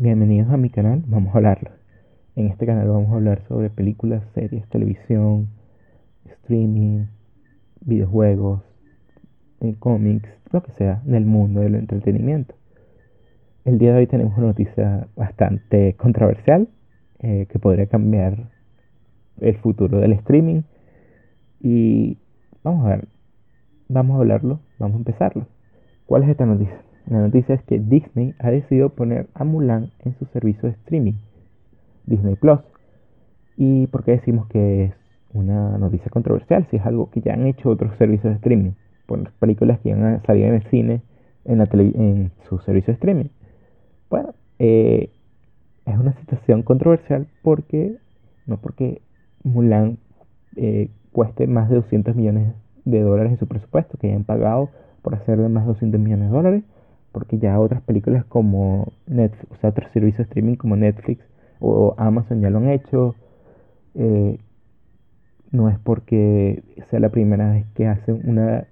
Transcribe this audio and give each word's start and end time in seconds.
Bienvenidos 0.00 0.48
a 0.52 0.56
mi 0.56 0.70
canal, 0.70 1.02
vamos 1.08 1.34
a 1.34 1.38
hablarlo. 1.38 1.70
En 2.36 2.46
este 2.46 2.66
canal 2.66 2.86
vamos 2.86 3.10
a 3.10 3.16
hablar 3.16 3.42
sobre 3.48 3.68
películas, 3.68 4.22
series, 4.32 4.64
televisión, 4.68 5.48
streaming, 6.24 7.06
videojuegos, 7.80 8.62
eh, 9.60 9.74
cómics, 9.80 10.28
lo 10.52 10.62
que 10.62 10.70
sea, 10.74 11.02
del 11.04 11.24
mundo 11.24 11.62
del 11.62 11.74
entretenimiento. 11.74 12.54
El 13.64 13.78
día 13.78 13.92
de 13.92 13.98
hoy 13.98 14.06
tenemos 14.06 14.38
una 14.38 14.46
noticia 14.46 15.08
bastante 15.16 15.94
controversial 15.94 16.68
eh, 17.18 17.48
que 17.50 17.58
podría 17.58 17.86
cambiar 17.86 18.50
el 19.40 19.56
futuro 19.56 19.98
del 19.98 20.12
streaming. 20.12 20.62
Y 21.60 22.18
vamos 22.62 22.86
a 22.86 22.90
ver, 22.90 23.08
vamos 23.88 24.14
a 24.14 24.20
hablarlo, 24.20 24.60
vamos 24.78 24.94
a 24.94 24.98
empezarlo. 24.98 25.48
¿Cuál 26.06 26.22
es 26.22 26.28
esta 26.28 26.46
noticia? 26.46 26.87
La 27.08 27.20
noticia 27.20 27.54
es 27.54 27.62
que 27.62 27.78
Disney 27.78 28.34
ha 28.38 28.50
decidido 28.50 28.90
poner 28.90 29.28
a 29.32 29.44
Mulan 29.44 29.90
en 30.04 30.14
su 30.18 30.26
servicio 30.26 30.68
de 30.68 30.74
streaming, 30.74 31.14
Disney 32.04 32.36
Plus. 32.36 32.60
¿Y 33.56 33.86
por 33.86 34.04
qué 34.04 34.12
decimos 34.12 34.46
que 34.48 34.84
es 34.84 34.94
una 35.32 35.78
noticia 35.78 36.10
controversial? 36.10 36.66
Si 36.70 36.76
es 36.76 36.84
algo 36.84 37.10
que 37.10 37.22
ya 37.22 37.32
han 37.32 37.46
hecho 37.46 37.70
otros 37.70 37.96
servicios 37.96 38.32
de 38.32 38.36
streaming, 38.36 38.72
por 39.06 39.30
películas 39.32 39.80
que 39.80 39.92
han 39.92 40.22
salido 40.24 40.48
en 40.48 40.54
el 40.54 40.62
cine, 40.64 41.00
en 41.44 42.30
su 42.46 42.58
servicio 42.58 42.92
de 42.92 42.96
streaming. 42.96 43.28
Bueno, 44.10 44.34
eh, 44.58 45.10
es 45.86 45.98
una 45.98 46.12
situación 46.20 46.62
controversial 46.62 47.26
porque, 47.42 47.96
no 48.46 48.58
porque 48.58 49.00
Mulan 49.44 49.96
eh, 50.56 50.90
cueste 51.12 51.46
más 51.46 51.70
de 51.70 51.76
200 51.76 52.14
millones 52.14 52.52
de 52.84 53.00
dólares 53.00 53.32
en 53.32 53.38
su 53.38 53.46
presupuesto, 53.46 53.96
que 53.96 54.08
hayan 54.08 54.24
pagado 54.24 54.68
por 55.00 55.14
hacerle 55.14 55.48
más 55.48 55.64
de 55.64 55.72
200 55.72 56.00
millones 56.00 56.28
de 56.28 56.36
dólares, 56.36 56.64
porque 57.12 57.38
ya 57.38 57.58
otras 57.58 57.82
películas 57.82 58.24
como 58.26 58.92
Netflix, 59.06 59.52
o 59.52 59.56
sea, 59.56 59.70
otros 59.70 59.90
servicios 59.92 60.18
de 60.18 60.24
streaming 60.24 60.56
como 60.56 60.76
Netflix 60.76 61.24
o 61.60 61.94
Amazon 61.98 62.40
ya 62.40 62.50
lo 62.50 62.58
han 62.58 62.70
hecho. 62.70 63.14
Eh, 63.94 64.38
no 65.50 65.68
es 65.68 65.78
porque 65.78 66.62
sea 66.90 67.00
la 67.00 67.08
primera 67.08 67.52
vez 67.52 67.66
que 67.74 67.86
hacen 67.86 68.20
una 68.24 68.66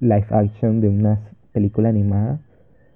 live 0.00 0.26
action 0.30 0.80
de 0.80 0.88
una 0.88 1.20
película 1.52 1.88
animada, 1.88 2.40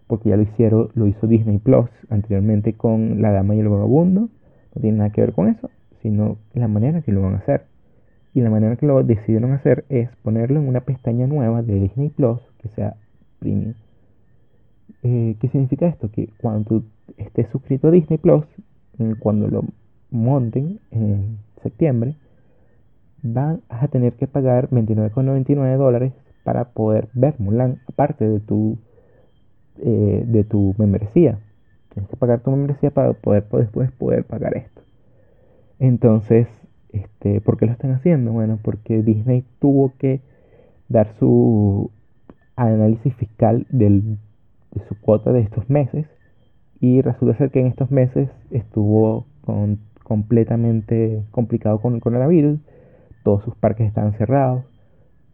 porque 0.06 0.30
ya 0.30 0.36
lo 0.36 0.42
hicieron, 0.42 0.88
lo 0.94 1.06
hizo 1.06 1.27
Disney 1.27 1.58
Plus 1.58 1.88
anteriormente 2.08 2.75
con 2.75 3.22
La 3.22 3.30
Dama 3.30 3.54
y 3.54 3.60
el 3.60 3.69
Vagabundo. 3.69 4.28
No 4.75 4.80
tiene 4.80 4.98
nada 4.98 5.10
que 5.10 5.20
ver 5.20 5.32
con 5.32 5.48
eso, 5.48 5.70
sino 6.02 6.38
la 6.54 6.69
manera 6.69 7.02
que 7.02 7.12
lo 7.12 7.22
van 7.22 7.34
a 7.34 7.38
hacer. 7.38 7.66
Y 8.34 8.41
la 8.41 8.50
manera 8.50 8.77
que 8.77 8.86
lo 8.86 9.02
decidieron 9.02 9.52
hacer 9.52 9.84
es 9.88 10.08
ponerlo 10.22 10.60
en 10.60 10.69
una 10.69 10.82
pestaña 10.82 11.27
nueva 11.27 11.62
de 11.62 11.75
Disney 11.75 12.10
Plus 12.10 12.41
que 12.60 12.69
sea 12.69 12.97
premium. 13.38 13.75
Eh, 15.03 15.37
¿Qué 15.41 15.48
significa 15.48 15.87
esto? 15.87 16.11
Que 16.11 16.29
cuando 16.41 16.65
tú 16.65 16.84
estés 17.17 17.48
suscrito 17.51 17.89
a 17.89 17.91
Disney 17.91 18.19
Plus, 18.19 18.45
cuando 19.19 19.48
lo 19.48 19.65
monten 20.11 20.79
en 20.91 21.39
septiembre, 21.62 22.17
van 23.23 23.62
a 23.69 23.89
tener 23.89 24.15
que 24.15 24.27
pagar 24.27 24.69
29,99 24.71 25.77
dólares 25.77 26.12
para 26.45 26.65
poder 26.65 27.09
ver 27.15 27.34
Mulan, 27.39 27.81
aparte 27.89 28.28
de 28.28 28.41
tu, 28.41 28.78
eh, 29.78 30.25
de 30.27 30.45
tu 30.45 30.75
membresía. 30.78 31.39
Tienes 31.93 32.11
que 32.11 32.17
pagar 32.17 32.41
tu 32.41 32.51
membresía 32.51 32.91
para 32.91 33.12
poder 33.12 33.45
después 33.51 33.91
poder 33.93 34.25
pagar 34.25 34.56
esto. 34.56 34.83
Entonces, 35.78 36.47
este, 36.93 37.41
¿por 37.41 37.56
qué 37.56 37.67
lo 37.67 37.73
están 37.73 37.93
haciendo? 37.93 38.33
Bueno, 38.33 38.59
porque 38.62 39.03
Disney 39.03 39.45
tuvo 39.61 39.93
que 39.98 40.21
dar 40.89 41.15
su 41.19 41.91
análisis 42.56 43.15
fiscal 43.15 43.67
del 43.71 44.19
de 44.72 44.84
su 44.86 45.00
cuota 45.00 45.32
de 45.32 45.40
estos 45.40 45.68
meses 45.68 46.06
y 46.80 47.02
resulta 47.02 47.36
ser 47.36 47.50
que 47.50 47.60
en 47.60 47.66
estos 47.66 47.90
meses 47.90 48.28
estuvo 48.50 49.26
con, 49.42 49.78
completamente 50.02 51.22
complicado 51.30 51.80
con 51.80 51.94
el 51.94 52.00
coronavirus, 52.00 52.58
todos 53.22 53.44
sus 53.44 53.54
parques 53.54 53.86
estaban 53.86 54.14
cerrados, 54.14 54.64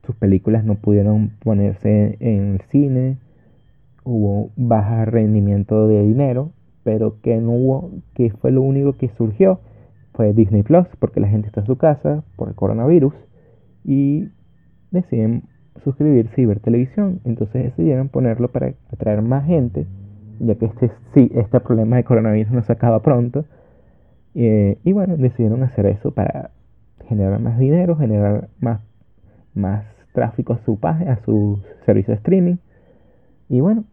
sus 0.05 0.17
películas 0.17 0.65
no 0.65 0.77
pudieron 0.77 1.33
ponerse 1.43 2.17
en 2.21 2.55
el 2.55 2.61
cine, 2.71 3.19
hubo 4.05 4.51
baja 4.57 5.05
rendimiento 5.05 5.89
de 5.89 6.03
dinero, 6.03 6.51
pero 6.85 7.21
que 7.21 7.37
no 7.39 7.53
hubo, 7.53 7.91
que 8.15 8.31
fue 8.31 8.53
lo 8.53 8.63
único 8.63 8.93
que 8.93 9.09
surgió, 9.09 9.61
fue 10.13 10.33
Disney 10.33 10.63
Plus, 10.63 10.87
porque 10.99 11.21
la 11.21 11.29
gente 11.29 11.49
está 11.49 11.61
en 11.61 11.67
su 11.67 11.77
casa 11.77 12.23
por 12.37 12.49
el 12.49 12.55
coronavirus 12.55 13.15
y 13.85 14.29
deciden 14.91 15.45
suscribirse 15.85 16.41
y 16.41 16.47
ver 16.47 16.61
televisión. 16.61 17.21
Entonces 17.25 17.65
decidieron 17.65 18.09
ponerlo 18.09 18.49
para 18.49 18.75
atraer 18.93 19.23
más 19.23 19.47
gente, 19.47 19.87
ya 20.41 20.55
que 20.55 20.67
este, 20.67 20.91
sí, 21.15 21.31
este 21.35 21.61
problema 21.61 21.97
de 21.97 22.05
coronavirus 22.05 22.53
no 22.53 22.63
se 22.63 22.73
acaba 22.73 23.03
pronto. 23.03 23.45
Eh, 24.35 24.79
y 24.85 24.93
bueno, 24.93 25.17
decidieron 25.17 25.63
hacer 25.63 25.87
eso 25.87 26.11
para 26.11 26.51
generar 27.09 27.41
más 27.41 27.59
dinero, 27.59 27.97
generar 27.97 28.49
más, 28.61 28.81
más 29.55 29.85
tráfico 30.13 30.55
a 30.55 30.59
su 30.65 30.79
página, 30.79 31.13
a 31.13 31.25
su 31.25 31.61
servicio 31.85 32.13
de 32.13 32.19
streaming. 32.19 32.57
Y 33.49 33.61
bueno, 33.61 33.85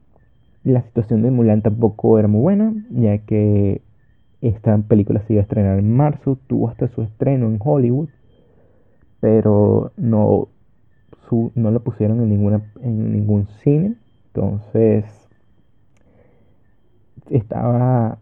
la 0.64 0.82
situación 0.82 1.22
de 1.22 1.32
Mulan 1.32 1.62
tampoco 1.62 2.18
era 2.20 2.28
muy 2.28 2.42
buena, 2.42 2.74
ya 2.90 3.18
que 3.20 3.82
esta 4.42 4.78
película 4.78 5.22
se 5.26 5.34
iba 5.34 5.42
a 5.42 5.44
estrenar 5.44 5.80
en 5.80 5.96
marzo, 5.96 6.38
tuvo 6.48 6.70
hasta 6.70 6.88
su 6.90 7.02
estreno 7.02 7.48
en 7.48 7.60
Hollywood, 7.60 8.10
pero 9.20 9.92
no 9.96 10.50
no 11.56 11.72
lo 11.72 11.84
pusieron 11.84 12.22
en, 12.22 12.30
ninguna, 12.30 12.62
en 12.82 13.12
ningún 13.12 13.48
cine. 13.64 13.96
Entonces, 14.28 15.06
estaba 17.30 18.20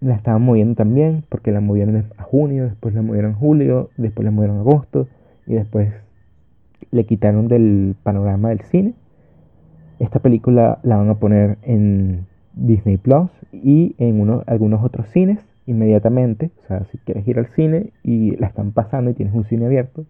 la 0.00 0.14
estaban 0.14 0.42
moviendo 0.42 0.74
también, 0.74 1.24
porque 1.28 1.52
la 1.52 1.60
movieron 1.60 2.06
a 2.16 2.22
junio, 2.22 2.64
después 2.64 2.94
la 2.94 3.02
movieron 3.02 3.32
a 3.32 3.34
julio, 3.34 3.90
después 3.98 4.24
la 4.24 4.30
movieron 4.30 4.56
a 4.58 4.60
agosto, 4.60 5.08
y 5.46 5.54
después 5.54 5.92
le 6.90 7.04
quitaron 7.04 7.48
del 7.48 7.94
panorama 8.02 8.48
del 8.48 8.62
cine. 8.62 8.94
Esta 9.98 10.20
película 10.20 10.78
la 10.82 10.96
van 10.96 11.10
a 11.10 11.16
poner 11.16 11.58
en 11.62 12.26
Disney 12.54 12.96
Plus 12.96 13.30
y 13.52 13.94
en 13.98 14.20
uno, 14.20 14.42
algunos 14.46 14.82
otros 14.82 15.08
cines 15.08 15.46
inmediatamente. 15.66 16.50
O 16.64 16.66
sea, 16.66 16.84
si 16.86 16.96
quieres 16.98 17.28
ir 17.28 17.38
al 17.38 17.48
cine 17.48 17.92
y 18.02 18.36
la 18.36 18.46
están 18.46 18.72
pasando 18.72 19.10
y 19.10 19.14
tienes 19.14 19.34
un 19.34 19.44
cine 19.44 19.66
abierto, 19.66 20.06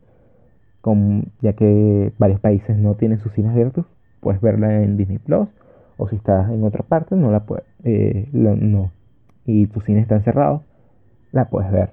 ya 1.41 1.53
que 1.53 2.13
varios 2.19 2.41
países 2.41 2.77
no 2.77 2.95
tienen 2.95 3.21
sus 3.21 3.33
cines 3.33 3.53
abiertos, 3.53 3.87
puedes 4.21 4.41
verla 4.41 4.83
en 4.83 4.97
Disney 4.97 5.19
Plus, 5.19 5.49
o 5.97 6.09
si 6.09 6.17
estás 6.17 6.51
en 6.51 6.65
otra 6.65 6.83
parte, 6.83 7.17
no 7.17 7.31
la 7.31 7.45
puedes, 7.45 7.67
eh, 7.85 8.29
no, 8.33 8.91
y 9.45 9.67
tu 9.67 9.81
cine 9.81 10.01
está 10.01 10.21
cerrado, 10.21 10.63
la 11.33 11.51
puedes 11.51 11.71
ver. 11.71 11.91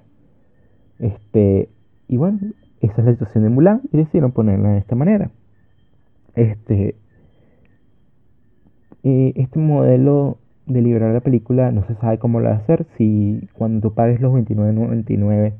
Este, 0.98 1.68
y 2.08 2.16
bueno, 2.16 2.38
esa 2.80 3.00
es 3.00 3.04
la 3.04 3.12
situación 3.12 3.44
de 3.44 3.50
Mulan 3.50 3.82
y 3.92 3.98
decidieron 3.98 4.32
ponerla 4.32 4.70
de 4.70 4.78
esta 4.78 4.94
manera. 4.94 5.30
Este, 6.34 6.96
eh, 9.02 9.32
este 9.36 9.58
modelo 9.58 10.38
de 10.66 10.82
liberar 10.82 11.12
la 11.12 11.20
película 11.20 11.72
no 11.72 11.84
se 11.86 11.94
sabe 11.96 12.18
cómo 12.18 12.40
lo 12.40 12.48
va 12.48 12.56
a 12.56 12.58
hacer. 12.58 12.86
Si 12.96 13.48
cuando 13.54 13.88
tú 13.88 13.94
pagues 13.94 14.20
los 14.20 14.32
29.99 14.32 15.54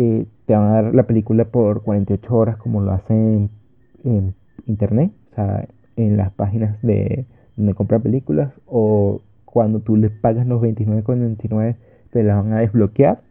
eh, 0.00 0.26
te 0.46 0.54
van 0.54 0.66
a 0.66 0.82
dar 0.82 0.94
la 0.94 1.08
película 1.08 1.46
por 1.46 1.82
48 1.82 2.32
horas 2.32 2.56
como 2.58 2.80
lo 2.80 2.92
hacen 2.92 3.50
en, 4.04 4.32
internet, 4.66 5.10
o 5.32 5.34
sea, 5.34 5.68
en 5.96 6.16
las 6.16 6.30
páginas 6.30 6.80
de 6.82 7.26
donde 7.56 7.74
compra 7.74 7.98
películas 7.98 8.52
o 8.66 9.22
cuando 9.44 9.80
tú 9.80 9.96
les 9.96 10.12
pagas 10.12 10.46
los 10.46 10.62
29,99 10.62 11.74
te 12.12 12.22
la 12.22 12.36
van 12.36 12.52
a 12.52 12.60
desbloquear 12.60 13.22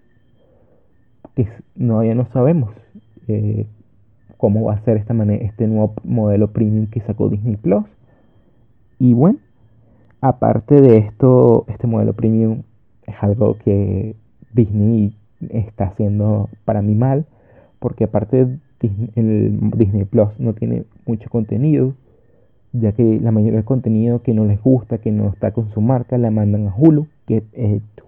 que 1.36 1.44
ya 1.46 2.16
no 2.16 2.28
sabemos 2.34 2.72
eh, 3.30 3.66
cómo 4.36 4.66
va 4.66 4.74
a 4.74 4.84
ser 4.84 4.98
esta 4.98 5.14
manera, 5.14 5.46
este 5.46 5.68
nuevo 5.68 5.94
modelo 6.04 6.52
premium 6.52 6.88
que 6.88 7.00
sacó 7.00 7.30
Disney 7.30 7.56
Plus. 7.56 7.86
Y 9.00 9.14
bueno 9.14 9.40
aparte 10.20 10.82
de 10.82 10.98
esto 10.98 11.64
este 11.70 11.88
modelo 11.88 12.12
premium 12.12 12.64
es 13.06 13.16
algo 13.22 13.58
que 13.64 14.18
Disney 14.54 15.16
está 15.50 15.86
haciendo 15.86 16.50
para 16.66 16.82
mí 16.82 16.96
mal, 16.96 17.26
porque 17.80 18.06
aparte 18.06 18.48
el 19.16 19.60
Disney 19.76 20.06
Plus 20.06 20.30
no 20.40 20.54
tiene 20.54 20.86
mucho 21.06 21.30
contenido, 21.30 21.94
ya 22.74 22.92
que 22.92 23.20
la 23.20 23.32
mayoría 23.32 23.58
del 23.58 23.66
contenido 23.66 24.22
que 24.22 24.34
no 24.34 24.46
les 24.46 24.62
gusta, 24.62 25.00
que 25.00 25.12
no 25.12 25.30
está 25.30 25.52
con 25.52 25.70
su 25.72 25.82
marca, 25.82 26.18
la 26.18 26.32
mandan 26.32 26.68
a 26.68 26.76
Hulu, 26.76 27.08
que 27.26 27.44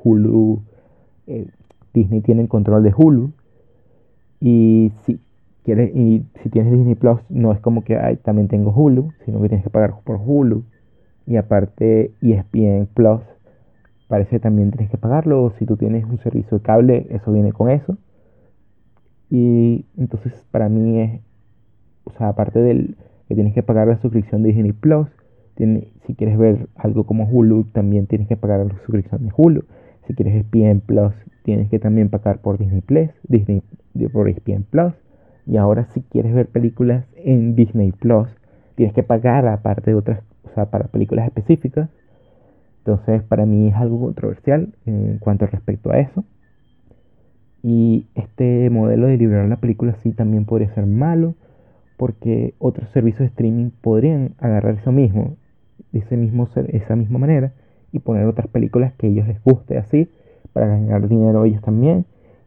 Hulu, 0.03 0.61
eh, 1.27 1.47
Disney 1.93 2.21
tiene 2.21 2.43
el 2.43 2.47
control 2.47 2.83
de 2.83 2.93
Hulu, 2.95 3.31
y 4.41 4.91
si 5.05 5.19
quieres, 5.63 5.95
y 5.95 6.23
si 6.43 6.49
tienes 6.49 6.71
Disney 6.71 6.95
Plus, 6.95 7.19
no 7.29 7.51
es 7.51 7.59
como 7.59 7.83
que 7.83 7.97
Ay, 7.97 8.17
también 8.17 8.47
tengo 8.47 8.71
Hulu, 8.71 9.11
sino 9.25 9.41
que 9.41 9.49
tienes 9.49 9.63
que 9.63 9.69
pagar 9.69 9.95
por 10.03 10.19
Hulu, 10.23 10.63
y 11.25 11.35
aparte 11.35 12.11
ESPN 12.21 12.87
Plus 12.93 13.21
parece 14.09 14.31
que 14.31 14.39
también 14.41 14.71
tienes 14.71 14.91
que 14.91 14.97
pagarlo. 14.97 15.43
O 15.43 15.51
si 15.51 15.65
tú 15.65 15.77
tienes 15.77 16.03
un 16.03 16.17
servicio 16.19 16.57
de 16.57 16.63
cable, 16.63 17.07
eso 17.11 17.31
viene 17.31 17.53
con 17.53 17.69
eso. 17.69 17.97
Y 19.29 19.85
entonces 19.97 20.33
para 20.51 20.67
mí 20.67 20.99
es, 20.99 21.21
o 22.03 22.11
sea, 22.11 22.29
aparte 22.29 22.59
del 22.59 22.97
que 23.29 23.35
tienes 23.35 23.53
que 23.53 23.63
pagar 23.63 23.87
la 23.87 24.01
suscripción 24.01 24.43
de 24.43 24.49
Disney 24.49 24.73
Plus, 24.73 25.07
tiene, 25.55 25.89
si 26.07 26.15
quieres 26.15 26.37
ver 26.37 26.67
algo 26.75 27.05
como 27.05 27.25
Hulu, 27.25 27.65
también 27.65 28.07
tienes 28.07 28.27
que 28.27 28.35
pagar 28.35 28.65
la 28.65 28.73
suscripción 28.79 29.25
de 29.25 29.31
Hulu. 29.35 29.63
Si 30.07 30.15
quieres 30.15 30.33
ESPN 30.33 30.81
Plus, 30.81 31.13
tienes 31.43 31.69
que 31.69 31.77
también 31.77 32.09
pagar 32.09 32.41
por 32.41 32.57
Disney 32.57 32.81
Plus, 32.81 33.09
Disney 33.27 33.61
por 34.11 34.27
ESPN 34.27 34.63
Plus. 34.63 34.93
Y 35.45 35.57
ahora 35.57 35.85
si 35.93 36.01
quieres 36.01 36.33
ver 36.33 36.47
películas 36.47 37.05
en 37.15 37.55
Disney 37.55 37.91
Plus, 37.91 38.27
tienes 38.75 38.95
que 38.95 39.03
pagar 39.03 39.47
aparte 39.47 39.91
de 39.91 39.95
otras, 39.95 40.21
o 40.43 40.49
sea, 40.55 40.65
para 40.71 40.87
películas 40.87 41.27
específicas. 41.27 41.89
Entonces, 42.79 43.21
para 43.23 43.45
mí 43.45 43.67
es 43.67 43.75
algo 43.75 43.99
controversial 43.99 44.73
en 44.85 45.17
cuanto 45.19 45.45
respecto 45.45 45.91
a 45.91 45.99
eso. 45.99 46.23
Y 47.61 48.07
este 48.15 48.69
modelo 48.69 49.07
de 49.07 49.17
liberar 49.17 49.47
la 49.47 49.57
película 49.57 49.93
sí 49.95 50.11
también 50.11 50.45
podría 50.45 50.73
ser 50.73 50.85
malo, 50.85 51.35
porque 51.97 52.53
otros 52.59 52.89
servicios 52.89 53.19
de 53.19 53.25
streaming 53.25 53.71
podrían 53.81 54.35
agarrar 54.39 54.75
eso 54.75 54.91
mismo, 54.91 55.35
ese 55.91 56.15
mismo, 56.15 56.47
esa 56.69 56.95
misma 56.95 57.19
manera, 57.19 57.51
y 57.91 57.99
poner 57.99 58.25
otras 58.25 58.47
películas 58.47 58.93
que 58.93 59.07
a 59.07 59.09
ellos 59.09 59.27
les 59.27 59.43
guste 59.43 59.77
así, 59.77 60.09
para 60.53 60.67
ganar 60.67 61.09
dinero 61.09 61.43
ellos 61.43 61.61
también, 61.61 62.05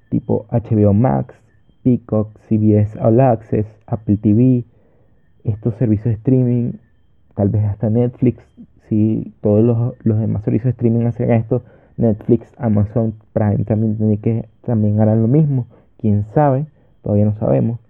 tipo 0.08 0.46
HBO 0.50 0.94
Max, 0.94 1.34
Peacock, 1.82 2.38
CBS 2.48 2.98
All 2.98 3.20
Access, 3.20 3.66
Apple 3.86 4.16
TV, 4.16 4.64
estos 5.44 5.74
servicios 5.74 6.06
de 6.06 6.12
streaming, 6.12 6.72
tal 7.34 7.50
vez 7.50 7.64
hasta 7.64 7.90
Netflix, 7.90 8.42
si 8.92 9.32
todos 9.40 9.64
los, 9.64 9.94
los 10.04 10.18
demás 10.20 10.44
servicios 10.44 10.66
de 10.66 10.70
streaming 10.72 11.06
hacen 11.06 11.30
esto, 11.30 11.62
Netflix, 11.96 12.52
Amazon 12.58 13.14
Prime 13.32 13.64
también 13.64 13.96
tiene 13.96 14.18
que 14.18 14.48
también 14.60 15.00
harán 15.00 15.22
lo 15.22 15.28
mismo. 15.28 15.66
Quién 15.96 16.26
sabe, 16.34 16.66
todavía 17.02 17.24
no 17.24 17.34
sabemos. 17.36 17.80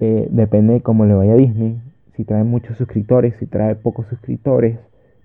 Eh, 0.00 0.28
depende 0.30 0.74
de 0.74 0.80
cómo 0.82 1.06
le 1.06 1.14
vaya 1.14 1.32
a 1.32 1.36
Disney. 1.36 1.80
Si 2.14 2.24
trae 2.24 2.44
muchos 2.44 2.76
suscriptores, 2.76 3.34
si 3.38 3.46
trae 3.46 3.76
pocos 3.76 4.06
suscriptores, 4.08 4.78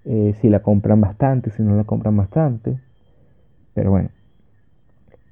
eh, 0.06 0.34
si 0.40 0.48
la 0.48 0.62
compran 0.62 1.02
bastante, 1.02 1.52
si 1.52 1.62
no 1.62 1.76
la 1.76 1.84
compran 1.84 2.16
bastante. 2.16 2.80
Pero 3.74 3.92
bueno, 3.92 4.10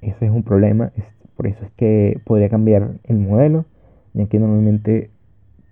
ese 0.02 0.26
es 0.26 0.30
un 0.30 0.42
problema. 0.42 0.92
por 1.36 1.46
eso 1.46 1.64
es 1.64 1.70
que 1.70 2.20
podría 2.26 2.50
cambiar 2.50 2.90
el 3.04 3.16
modelo, 3.16 3.64
ya 4.12 4.26
que 4.26 4.38
normalmente, 4.38 5.10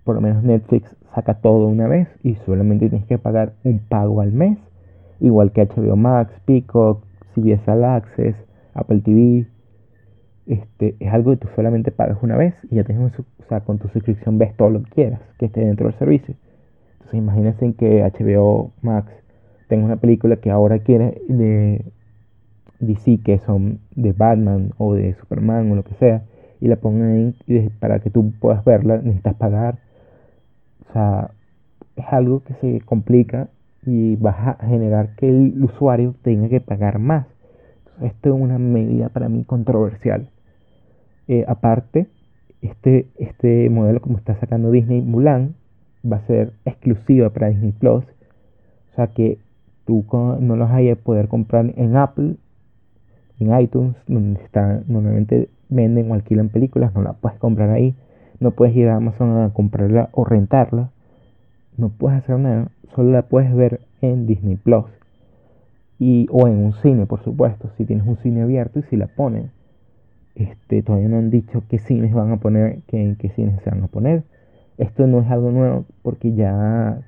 por 0.04 0.14
lo 0.14 0.22
menos 0.22 0.42
Netflix 0.42 0.95
saca 1.16 1.34
todo 1.34 1.66
una 1.66 1.88
vez 1.88 2.06
y 2.22 2.36
solamente 2.46 2.88
tienes 2.88 3.08
que 3.08 3.18
pagar 3.18 3.54
un 3.64 3.80
pago 3.80 4.20
al 4.20 4.32
mes 4.32 4.58
igual 5.20 5.52
que 5.52 5.66
HBO 5.66 5.96
Max, 5.96 6.32
Peacock, 6.44 7.02
CBS 7.34 7.70
All 7.70 7.84
Access, 7.84 8.36
Apple 8.74 9.00
TV. 9.00 9.46
Este, 10.46 10.94
es 11.00 11.12
algo 11.12 11.32
que 11.32 11.38
tú 11.38 11.48
solamente 11.56 11.90
pagas 11.90 12.18
una 12.22 12.36
vez 12.36 12.54
y 12.70 12.76
ya 12.76 12.84
tienes, 12.84 13.12
o 13.18 13.48
sea, 13.48 13.60
con 13.60 13.78
tu 13.78 13.88
suscripción 13.88 14.38
ves 14.38 14.56
todo 14.56 14.70
lo 14.70 14.82
que 14.84 14.90
quieras 14.90 15.20
que 15.38 15.46
esté 15.46 15.60
dentro 15.60 15.88
del 15.88 15.98
servicio. 15.98 16.34
Entonces 16.92 17.18
imagínense 17.18 17.74
que 17.74 18.02
HBO 18.02 18.72
Max 18.82 19.10
tenga 19.68 19.84
una 19.84 19.96
película 19.96 20.36
que 20.36 20.50
ahora 20.50 20.78
quiere 20.80 21.20
de 21.28 21.84
DC, 22.78 23.20
que 23.24 23.38
son 23.46 23.80
de 23.94 24.12
Batman 24.12 24.72
o 24.78 24.94
de 24.94 25.14
Superman 25.14 25.72
o 25.72 25.76
lo 25.76 25.82
que 25.82 25.94
sea, 25.94 26.22
y 26.60 26.68
la 26.68 26.76
pongan 26.76 27.10
ahí 27.10 27.36
y 27.46 27.68
para 27.68 27.98
que 27.98 28.10
tú 28.10 28.32
puedas 28.38 28.64
verla 28.64 28.98
necesitas 28.98 29.34
pagar. 29.34 29.78
O 30.88 30.92
sea, 30.92 31.30
es 31.96 32.04
algo 32.10 32.42
que 32.44 32.54
se 32.54 32.80
complica 32.84 33.48
y 33.84 34.16
vas 34.16 34.36
a 34.38 34.66
generar 34.66 35.14
que 35.16 35.28
el 35.28 35.62
usuario 35.62 36.14
tenga 36.22 36.48
que 36.48 36.60
pagar 36.60 36.98
más. 36.98 37.26
esto 38.02 38.34
es 38.34 38.40
una 38.40 38.58
medida 38.58 39.08
para 39.08 39.28
mí 39.28 39.44
controversial. 39.44 40.28
Eh, 41.28 41.44
aparte, 41.48 42.08
este, 42.62 43.06
este 43.18 43.70
modelo 43.70 44.00
como 44.00 44.18
está 44.18 44.38
sacando 44.38 44.70
Disney 44.70 45.00
Mulan 45.00 45.54
va 46.10 46.18
a 46.18 46.26
ser 46.26 46.52
exclusiva 46.64 47.30
para 47.30 47.48
Disney 47.48 47.72
Plus. 47.72 48.04
O 48.04 48.94
sea 48.96 49.08
que 49.08 49.38
tú 49.86 50.04
no 50.40 50.56
los 50.56 50.70
hayas 50.70 50.98
poder 50.98 51.28
comprar 51.28 51.72
en 51.76 51.96
Apple, 51.96 52.36
en 53.38 53.60
iTunes, 53.60 53.96
donde 54.06 54.42
está, 54.42 54.82
normalmente 54.88 55.48
venden 55.68 56.10
o 56.10 56.14
alquilan 56.14 56.48
películas, 56.48 56.94
no 56.94 57.02
la 57.02 57.14
puedes 57.14 57.38
comprar 57.38 57.70
ahí. 57.70 57.94
No 58.40 58.50
puedes 58.52 58.76
ir 58.76 58.88
a 58.88 58.96
Amazon 58.96 59.38
a 59.38 59.52
comprarla 59.52 60.08
o 60.12 60.24
rentarla. 60.24 60.90
No 61.76 61.90
puedes 61.90 62.18
hacer 62.18 62.38
nada 62.38 62.68
solo 62.96 63.12
la 63.12 63.22
puedes 63.22 63.54
ver 63.54 63.80
en 64.00 64.26
Disney 64.26 64.56
Plus. 64.56 64.86
Y, 65.98 66.26
o 66.30 66.48
en 66.48 66.56
un 66.56 66.72
cine, 66.74 67.06
por 67.06 67.22
supuesto, 67.22 67.70
si 67.76 67.84
tienes 67.84 68.06
un 68.06 68.16
cine 68.18 68.42
abierto 68.42 68.80
y 68.80 68.82
si 68.84 68.96
la 68.96 69.06
ponen. 69.06 69.50
Este, 70.34 70.82
todavía 70.82 71.08
no 71.08 71.18
han 71.18 71.30
dicho 71.30 71.62
qué 71.68 71.78
cines 71.78 72.12
van 72.12 72.32
a 72.32 72.36
poner, 72.38 72.80
qué, 72.88 73.16
qué 73.18 73.30
cines 73.30 73.62
se 73.62 73.70
van 73.70 73.84
a 73.84 73.86
poner. 73.86 74.22
Esto 74.78 75.06
no 75.06 75.20
es 75.20 75.30
algo 75.30 75.50
nuevo 75.50 75.84
porque 76.02 76.34
ya 76.34 77.00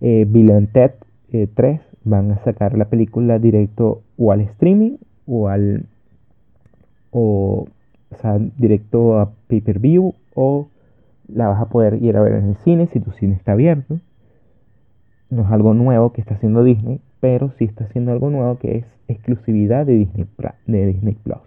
eh, 0.00 0.26
Ted 0.72 0.92
3 1.30 1.50
eh, 1.56 1.80
van 2.04 2.32
a 2.32 2.38
sacar 2.44 2.76
la 2.76 2.84
película 2.84 3.38
directo 3.38 4.02
o 4.16 4.30
al 4.30 4.42
streaming 4.42 4.98
o 5.26 5.48
al 5.48 5.86
o, 7.10 7.66
o 8.10 8.16
sea, 8.20 8.38
directo 8.38 9.18
a 9.18 9.30
pay-per-view 9.48 10.14
o 10.34 10.68
la 11.28 11.48
vas 11.48 11.60
a 11.60 11.68
poder 11.68 12.02
ir 12.02 12.16
a 12.16 12.22
ver 12.22 12.34
en 12.34 12.48
el 12.50 12.56
cine 12.56 12.86
si 12.86 13.00
tu 13.00 13.12
cine 13.12 13.34
está 13.34 13.52
abierto 13.52 14.00
no 15.32 15.42
es 15.42 15.50
algo 15.50 15.72
nuevo 15.72 16.12
que 16.12 16.20
está 16.20 16.34
haciendo 16.34 16.62
Disney, 16.62 17.00
pero 17.20 17.50
sí 17.58 17.64
está 17.64 17.84
haciendo 17.84 18.12
algo 18.12 18.28
nuevo 18.28 18.58
que 18.58 18.76
es 18.76 18.84
exclusividad 19.08 19.86
de 19.86 19.94
Disney, 19.94 20.26
de 20.66 20.86
Disney 20.86 21.14
Plus. 21.14 21.40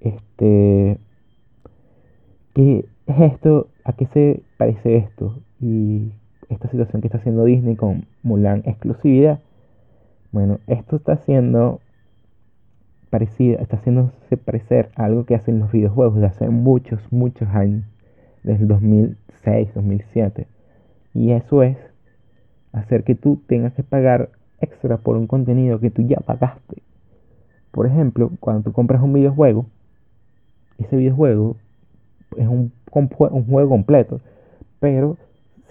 Este, 0.00 0.98
¿Qué 2.52 2.84
es 3.06 3.32
esto? 3.32 3.68
¿A 3.84 3.92
qué 3.92 4.06
se 4.06 4.42
parece 4.58 4.96
esto? 4.96 5.38
Y 5.60 6.10
esta 6.48 6.68
situación 6.68 7.00
que 7.00 7.06
está 7.06 7.18
haciendo 7.18 7.44
Disney 7.44 7.76
con 7.76 8.06
Mulan 8.24 8.62
exclusividad. 8.66 9.38
Bueno, 10.32 10.58
esto 10.66 10.96
está 10.96 11.12
haciendo 11.12 11.80
parecida, 13.14 13.62
está 13.62 13.76
haciéndose 13.76 14.36
parecer 14.36 14.90
a 14.96 15.04
algo 15.04 15.24
que 15.24 15.36
hacen 15.36 15.60
los 15.60 15.70
videojuegos 15.70 16.16
de 16.16 16.26
hace 16.26 16.48
muchos, 16.48 17.00
muchos 17.12 17.48
años, 17.50 17.84
desde 18.42 18.62
el 18.62 18.68
2006, 18.68 19.72
2007. 19.72 20.48
Y 21.14 21.30
eso 21.30 21.62
es 21.62 21.78
hacer 22.72 23.04
que 23.04 23.14
tú 23.14 23.40
tengas 23.46 23.72
que 23.74 23.84
pagar 23.84 24.30
extra 24.60 24.96
por 24.96 25.16
un 25.16 25.28
contenido 25.28 25.78
que 25.78 25.92
tú 25.92 26.02
ya 26.02 26.16
pagaste. 26.16 26.82
Por 27.70 27.86
ejemplo, 27.86 28.32
cuando 28.40 28.64
tú 28.64 28.72
compras 28.72 29.00
un 29.00 29.12
videojuego, 29.12 29.66
ese 30.78 30.96
videojuego 30.96 31.56
es 32.36 32.48
un, 32.48 32.72
un 32.90 33.46
juego 33.46 33.68
completo, 33.68 34.20
pero 34.80 35.16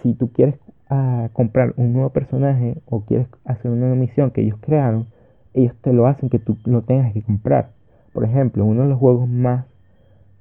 si 0.02 0.14
tú 0.14 0.32
quieres 0.32 0.54
ah, 0.88 1.28
comprar 1.34 1.74
un 1.76 1.92
nuevo 1.92 2.08
personaje 2.08 2.78
o 2.86 3.02
quieres 3.02 3.26
hacer 3.44 3.70
una 3.70 3.94
misión 3.94 4.30
que 4.30 4.40
ellos 4.40 4.56
crearon, 4.62 5.08
ellos 5.54 5.74
te 5.80 5.92
lo 5.92 6.06
hacen 6.06 6.28
que 6.28 6.38
tú 6.38 6.58
lo 6.64 6.82
tengas 6.82 7.12
que 7.12 7.22
comprar. 7.22 7.70
Por 8.12 8.24
ejemplo, 8.24 8.64
uno 8.64 8.82
de 8.82 8.88
los 8.88 8.98
juegos 8.98 9.28
más 9.28 9.66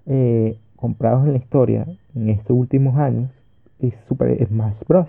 eh, 0.06 0.60
comprados 0.76 1.26
en 1.26 1.32
la 1.32 1.38
historia 1.38 1.88
en 2.14 2.30
estos 2.30 2.58
últimos 2.58 2.98
años 2.98 3.32
es 3.80 3.94
Super 4.08 4.46
Smash 4.46 4.76
Bros. 4.88 5.08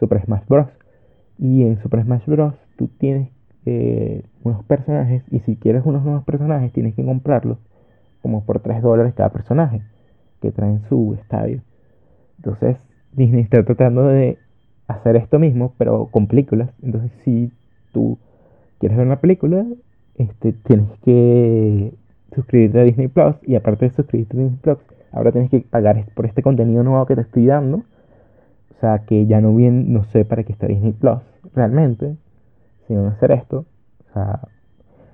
Super 0.00 0.22
Smash 0.24 0.46
Bros. 0.48 0.68
Y 1.38 1.62
en 1.62 1.80
Super 1.82 2.02
Smash 2.02 2.26
Bros. 2.26 2.54
tú 2.76 2.88
tienes 2.88 3.28
eh, 3.66 4.22
unos 4.42 4.64
personajes 4.64 5.22
y 5.30 5.40
si 5.40 5.56
quieres 5.56 5.82
unos 5.84 6.04
nuevos 6.04 6.24
personajes 6.24 6.72
tienes 6.72 6.94
que 6.94 7.04
comprarlos 7.04 7.58
como 8.20 8.44
por 8.44 8.60
3 8.60 8.82
dólares 8.82 9.14
cada 9.14 9.30
personaje 9.30 9.82
que 10.40 10.50
traen 10.50 10.82
su 10.88 11.16
estadio. 11.20 11.62
Entonces 12.38 12.76
Disney 13.12 13.42
está 13.42 13.64
tratando 13.64 14.06
de 14.08 14.38
hacer 14.86 15.16
esto 15.16 15.38
mismo 15.38 15.74
pero 15.78 16.06
con 16.06 16.26
películas. 16.26 16.70
Entonces 16.82 17.12
si 17.24 17.52
tú 17.92 18.18
quieres 18.78 18.98
ver 18.98 19.06
una 19.06 19.20
película 19.20 19.64
este, 20.16 20.52
tienes 20.52 20.90
que 21.04 21.92
suscribirte 22.34 22.80
a 22.80 22.84
Disney 22.84 23.08
Plus 23.08 23.36
y 23.42 23.56
aparte 23.56 23.86
de 23.86 23.90
suscribirte 23.92 24.36
a 24.36 24.40
Disney 24.40 24.58
Plus 24.60 24.78
ahora 25.12 25.32
tienes 25.32 25.50
que 25.50 25.60
pagar 25.60 26.04
por 26.14 26.26
este 26.26 26.42
contenido 26.42 26.82
nuevo 26.82 27.04
que 27.06 27.14
te 27.14 27.22
estoy 27.22 27.46
dando 27.46 27.84
o 28.76 28.80
sea, 28.80 29.00
que 29.06 29.26
ya 29.26 29.40
no 29.40 29.54
bien, 29.54 29.92
no 29.92 30.04
sé 30.04 30.24
para 30.24 30.42
qué 30.42 30.52
está 30.52 30.66
Disney 30.66 30.92
Plus 30.92 31.20
realmente, 31.54 32.16
si 32.86 32.94
van 32.94 33.06
a 33.06 33.10
hacer 33.10 33.30
esto. 33.32 33.66
O 34.10 34.12
sea, 34.12 34.40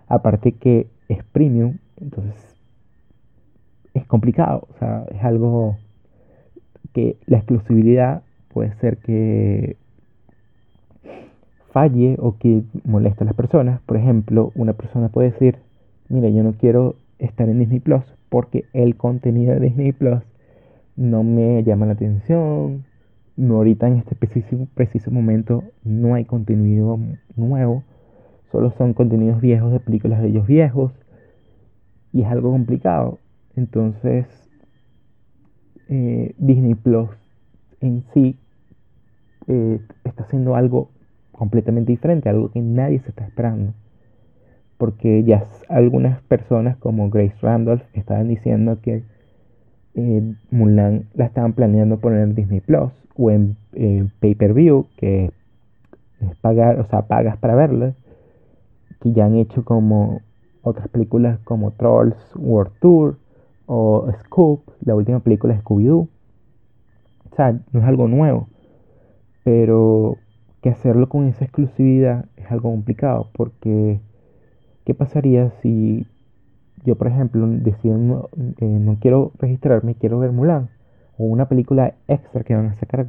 aparte 0.09 0.53
que 0.53 0.89
es 1.09 1.23
premium, 1.25 1.79
entonces 2.01 2.35
es 3.95 4.07
complicado. 4.07 4.67
O 4.71 4.79
sea, 4.79 5.05
es 5.11 5.23
algo 5.23 5.77
que 6.93 7.17
la 7.27 7.39
exclusividad 7.39 8.23
puede 8.49 8.75
ser 8.77 8.99
que 8.99 9.77
falle 11.73 12.17
o 12.19 12.37
que 12.39 12.63
moleste 12.85 13.25
a 13.25 13.27
las 13.27 13.35
personas. 13.35 13.81
Por 13.87 13.97
ejemplo, 13.97 14.53
una 14.55 14.73
persona 14.73 15.09
puede 15.09 15.31
decir, 15.31 15.59
mira, 16.09 16.29
yo 16.29 16.43
no 16.43 16.53
quiero 16.53 16.97
estar 17.19 17.49
en 17.49 17.59
Disney 17.59 17.81
Plus 17.81 18.03
porque 18.29 18.65
el 18.73 18.97
contenido 18.97 19.55
de 19.55 19.61
Disney 19.61 19.93
Plus 19.93 20.23
no 20.97 21.23
me 21.23 21.63
llama 21.65 21.87
la 21.87 21.93
atención, 21.93 22.85
no, 23.37 23.57
ahorita 23.57 23.89
en 23.89 23.97
este 23.97 24.15
preciso, 24.15 24.69
preciso 24.75 25.11
momento 25.11 25.65
no 25.83 26.15
hay 26.15 26.25
contenido 26.25 26.99
nuevo, 27.37 27.85
solo 28.53 28.71
son 28.73 28.93
contenidos 28.93 29.41
viejos 29.41 29.73
de 29.73 29.81
películas 29.81 30.21
de 30.21 30.29
ellos 30.29 30.47
viejos 30.47 30.93
y 32.13 32.23
es 32.23 32.29
algo 32.29 32.51
complicado. 32.51 33.19
Entonces, 33.57 34.27
eh, 35.89 36.35
Disney 36.39 36.75
Plus 36.75 37.09
en 37.81 38.05
sí 38.13 38.37
eh, 39.49 39.81
está 40.05 40.25
haciendo 40.25 40.55
algo 40.55 40.91
completamente 41.41 41.91
diferente, 41.91 42.29
algo 42.29 42.51
que 42.51 42.61
nadie 42.61 43.01
se 43.01 43.09
está 43.09 43.25
esperando. 43.25 43.73
porque 44.77 45.25
ya 45.25 45.45
algunas 45.69 46.21
personas 46.23 46.77
como 46.77 47.09
Grace 47.11 47.37
Randolph 47.41 47.83
estaban 47.95 48.29
diciendo 48.29 48.79
que 48.83 49.05
eh, 49.95 50.35
Mulan 50.51 51.07
la 51.15 51.25
estaban 51.27 51.55
planeando 51.55 51.99
poner 51.99 52.21
en 52.21 52.35
Disney 52.35 52.61
Plus 52.61 52.93
o 53.17 53.31
en 53.31 53.57
pay-per-view, 54.21 54.87
que 54.99 55.31
es 56.21 56.37
pagar, 56.43 56.79
o 56.79 56.85
sea, 56.85 57.03
pagas 57.09 57.39
para 57.39 57.55
verla, 57.55 57.95
que 59.01 59.13
ya 59.13 59.25
han 59.25 59.37
hecho 59.37 59.65
como 59.65 60.21
otras 60.63 60.89
películas 60.89 61.39
como 61.45 61.73
Trolls 61.73 62.17
World 62.37 62.73
Tour 62.81 63.17
o 63.67 64.11
Scoop, 64.25 64.61
la 64.85 64.95
última 64.95 65.21
película 65.21 65.55
de 65.55 65.61
Scooby-Doo. 65.61 66.09
O 67.31 67.37
sea, 67.37 67.53
no 67.73 67.81
es 67.81 67.87
algo 67.87 68.09
nuevo, 68.09 68.49
pero 69.45 70.17
que 70.63 70.71
hacerlo 70.71 71.09
con 71.09 71.27
esa 71.27 71.45
exclusividad 71.45 72.27
es 72.37 72.51
algo 72.51 72.71
complicado 72.71 73.31
porque 73.33 74.01
¿qué 74.85 74.95
pasaría 74.95 75.51
si 75.63 76.07
yo, 76.85 76.97
por 76.97 77.09
ejemplo, 77.09 77.47
decido 77.47 77.99
no, 77.99 78.29
eh, 78.37 78.65
no 78.65 78.99
quiero 79.01 79.33
registrarme, 79.39 79.95
quiero 79.95 80.19
ver 80.19 80.33
Mulan 80.33 80.71
o 81.19 81.25
una 81.25 81.49
película 81.49 81.95
extra 82.09 82.43
que 82.43 82.55
van 82.55 82.67
a 82.67 82.75
sacar 82.75 83.07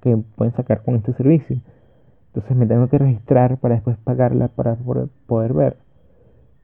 que 0.00 0.16
pueden 0.36 0.54
sacar 0.54 0.82
con 0.82 0.96
este 0.96 1.12
servicio? 1.12 1.60
Entonces 2.28 2.56
me 2.56 2.66
tengo 2.66 2.88
que 2.88 2.98
registrar 2.98 3.58
para 3.58 3.74
después 3.74 3.96
pagarla 3.98 4.48
para 4.48 4.76
poder 5.26 5.52
ver. 5.52 5.76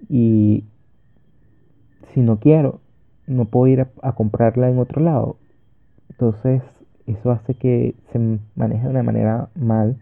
Y 0.08 0.64
si 2.12 2.20
no 2.20 2.38
quiero, 2.38 2.80
no 3.26 3.46
puedo 3.46 3.66
ir 3.66 3.86
a, 4.02 4.12
comprarla 4.12 4.70
en 4.70 4.78
otro 4.78 5.02
lado. 5.02 5.36
Entonces 6.10 6.62
eso 7.06 7.30
hace 7.30 7.54
que 7.54 7.94
se 8.12 8.38
maneje 8.54 8.84
de 8.84 8.90
una 8.90 9.02
manera 9.02 9.48
mal 9.54 9.96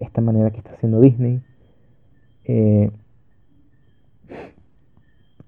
esta 0.00 0.20
manera 0.20 0.50
que 0.50 0.58
está 0.58 0.72
haciendo 0.72 1.00
Disney. 1.00 1.42
Eh, 2.44 2.90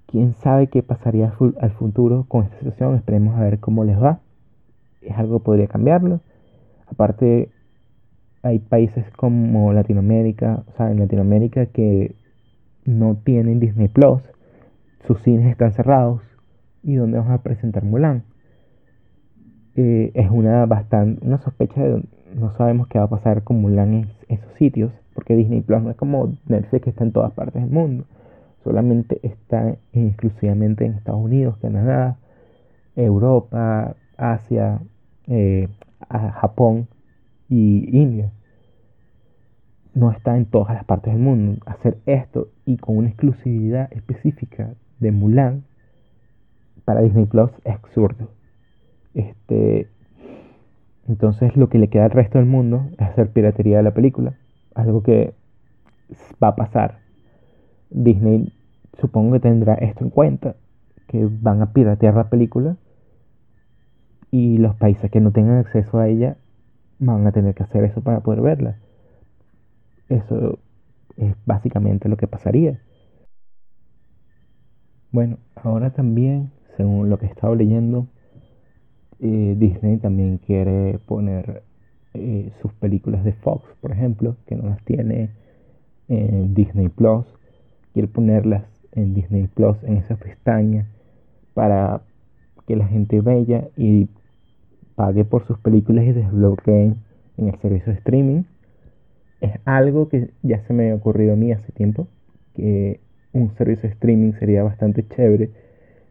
quién 0.06 0.35
sabe 0.35 0.68
qué 0.68 0.83
pasaría 0.83 1.33
al 1.61 1.71
futuro 1.73 2.25
con 2.28 2.45
esta 2.45 2.59
situación. 2.59 2.95
Esperemos 2.95 3.37
a 3.37 3.42
ver 3.42 3.59
cómo 3.61 3.85
les 3.85 4.00
va. 4.00 4.21
Es 5.02 5.16
algo 5.16 5.38
que 5.38 5.45
podría 5.45 5.66
cambiarlo. 5.66 6.21
Aparte, 6.87 7.50
hay 8.42 8.59
países 8.61 9.04
como 9.16 9.73
Latinoamérica, 9.73 10.64
o 10.68 10.76
sea, 10.76 10.90
en 10.90 11.00
Latinoamérica 11.00 11.66
que 11.66 12.14
no 12.85 13.16
tienen 13.16 13.59
Disney 13.59 13.88
Plus, 13.88 14.23
sus 15.06 15.21
cines 15.23 15.50
están 15.50 15.73
cerrados 15.73 16.23
y 16.83 16.95
donde 16.95 17.18
vamos 17.18 17.33
a 17.33 17.42
presentar 17.42 17.85
Mulan. 17.85 18.23
Es 19.76 20.30
una 20.30 20.64
bastante 20.64 21.25
una 21.26 21.38
sospecha 21.38 21.83
de 21.83 22.02
no 22.35 22.50
sabemos 22.52 22.88
qué 22.88 22.99
va 22.99 23.04
a 23.04 23.11
pasar 23.11 23.45
con 23.45 23.61
Mulan 23.61 23.92
en 23.95 24.09
esos 24.28 24.52
sitios, 24.54 24.90
porque 25.14 25.37
Disney 25.37 25.61
Plus 25.61 25.83
no 25.83 25.90
es 25.90 25.97
como 25.97 26.35
Netflix 26.47 26.85
que 26.85 26.90
está 26.90 27.04
en 27.04 27.12
todas 27.12 27.33
partes 27.33 27.62
del 27.62 27.71
mundo, 27.71 28.04
solamente 28.64 29.21
está 29.23 29.76
exclusivamente 29.92 30.85
en 30.85 30.95
Estados 30.95 31.23
Unidos, 31.23 31.59
Canadá, 31.59 32.18
Europa, 32.95 33.97
Asia, 34.16 34.80
eh, 35.26 35.68
Japón 36.09 36.88
y 37.49 37.88
India 37.97 38.33
no 39.97 40.12
está 40.12 40.37
en 40.37 40.45
todas 40.45 40.75
las 40.75 40.85
partes 40.85 41.12
del 41.14 41.23
mundo. 41.23 41.59
Hacer 41.64 41.99
esto 42.04 42.50
y 42.66 42.76
con 42.76 42.99
una 42.99 43.09
exclusividad 43.09 43.90
específica 43.92 44.75
de 45.00 45.11
Mulan 45.11 45.64
para 46.85 47.00
Disney 47.00 47.25
Plus 47.25 47.50
es 47.64 47.75
absurdo. 47.75 48.28
Este, 49.17 49.89
entonces 51.09 51.57
lo 51.57 51.71
que 51.71 51.79
le 51.79 51.89
queda 51.89 52.05
al 52.05 52.11
resto 52.11 52.37
del 52.37 52.47
mundo 52.47 52.91
es 52.99 53.01
hacer 53.01 53.31
piratería 53.31 53.79
de 53.79 53.83
la 53.83 53.95
película. 53.95 54.35
Algo 54.75 55.03
que 55.03 55.33
va 56.43 56.49
a 56.49 56.57
pasar. 56.57 56.99
Disney 57.89 58.53
supongo 59.01 59.33
que 59.33 59.41
tendrá 59.41 59.75
esto 59.75 60.05
en 60.05 60.11
cuenta. 60.11 60.57
Que 61.09 61.27
van 61.31 61.63
a 61.63 61.73
piratear 61.73 62.15
la 62.15 62.29
película. 62.29 62.77
Y 64.31 64.59
los 64.59 64.75
países 64.77 65.11
que 65.11 65.21
no 65.21 65.33
tengan 65.33 65.59
acceso 65.59 65.99
a 65.99 66.09
ella 66.09 66.37
van 66.99 67.27
a 67.27 67.33
tener 67.33 67.55
que 67.55 67.63
hacer 67.63 67.85
eso 67.85 68.03
para 68.03 68.21
poder 68.21 68.43
verla. 68.43 68.77
Eso 70.11 70.59
es 71.17 71.35
básicamente 71.47 72.11
lo 72.11 72.19
que 72.19 72.27
pasaría. 72.27 72.81
Bueno, 75.11 75.39
ahora 75.55 75.91
también, 75.95 76.51
según 76.77 77.09
lo 77.09 77.19
que 77.19 77.25
he 77.25 77.31
estado 77.31 77.55
leyendo, 77.55 78.09
eh, 79.21 79.55
Disney 79.59 79.99
también 79.99 80.39
quiere 80.39 80.99
poner 81.07 81.63
eh, 82.15 82.51
sus 82.61 82.73
películas 82.75 83.25
de 83.25 83.33
Fox, 83.33 83.65
por 83.81 83.93
ejemplo, 83.93 84.37
que 84.47 84.57
no 84.57 84.69
las 84.69 84.83
tiene 84.85 85.31
en 86.09 86.55
Disney 86.55 86.89
Plus. 86.89 87.27
Quiere 87.93 88.09
ponerlas 88.09 88.65
en 88.93 89.15
Disney 89.15 89.49
Plus 89.49 89.77
en 89.85 89.99
esa 89.99 90.17
pestaña 90.17 90.87
para 91.55 92.03
que 92.67 92.77
la 92.77 92.87
gente 92.87 93.21
vea 93.21 93.69
y 93.77 94.09
pague 94.95 95.25
por 95.25 95.47
sus 95.47 95.59
películas 95.59 96.05
y 96.07 96.13
desbloqueen 96.13 96.97
en 97.37 97.49
el 97.49 97.59
servicio 97.61 97.93
de 97.93 97.99
streaming 97.99 98.43
es 99.41 99.53
algo 99.65 100.09
que 100.09 100.31
ya 100.43 100.63
se 100.67 100.73
me 100.73 100.91
ha 100.91 100.95
ocurrido 100.95 101.35
a 101.35 101.37
mí 101.37 101.53
hace 101.53 101.71
tiempo, 101.73 102.09
que 102.55 103.01
un 103.33 103.55
servicio 103.57 103.83
de 103.89 103.95
streaming 103.95 104.33
sería 104.39 104.63
bastante 104.63 105.07
chévere 105.07 105.51